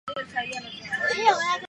[0.07, 1.59] 它们会在悬崖的洞中筑巢。